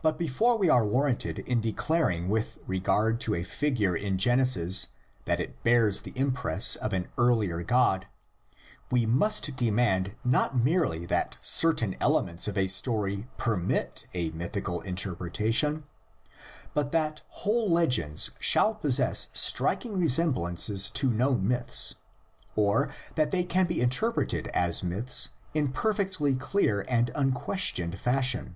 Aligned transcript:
But 0.00 0.16
before 0.16 0.56
we 0.56 0.68
are 0.70 0.86
warranted 0.86 1.40
in 1.40 1.60
declaring 1.60 2.28
with 2.28 2.60
regard 2.68 3.20
to 3.22 3.34
a 3.34 3.42
figure 3.42 3.96
in 3.96 4.16
Genesis 4.16 4.86
that 5.24 5.40
it 5.40 5.60
bears 5.64 6.02
the 6.02 6.12
impress 6.14 6.76
of 6.76 6.92
an 6.92 7.08
earlier 7.18 7.64
god, 7.64 8.06
we 8.92 9.04
must 9.06 9.56
demand 9.56 10.14
not 10.22 10.56
merely 10.56 11.04
that 11.06 11.36
certain 11.42 11.96
elements 12.00 12.46
of 12.46 12.56
a 12.56 12.68
story 12.68 13.26
permit 13.38 14.06
a 14.14 14.30
mythical 14.30 14.80
interpretation, 14.82 15.82
but 16.74 16.92
that 16.92 17.22
whole 17.42 17.68
legends 17.68 18.30
shall 18.38 18.76
possess 18.76 19.26
striking 19.32 19.98
resemblances 19.98 20.90
to 20.92 21.10
known 21.10 21.48
myths, 21.48 21.96
or 22.54 22.88
that 23.16 23.32
they 23.32 23.42
can 23.42 23.66
be 23.66 23.80
interpreted 23.80 24.46
as 24.54 24.84
myths 24.84 25.30
in 25.54 25.72
perfectly 25.72 26.30
THE 26.34 26.44
LEGENDS 26.44 26.54
IN 26.54 26.54
ORAL 26.54 26.54
TRADITION. 26.54 26.54
121 26.54 26.54
clear 26.54 26.84
and 26.88 27.10
unquestioned 27.16 27.98
fashion. 27.98 28.54